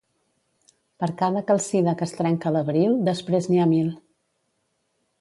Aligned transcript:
Per 1.03 1.09
cada 1.19 1.43
calcida 1.51 1.95
que 2.01 2.05
es 2.09 2.15
trenca 2.21 2.51
a 2.53 2.57
l'abril, 2.57 2.99
després 3.13 3.51
n'hi 3.53 3.63
ha 3.67 3.71
mil. 3.79 3.97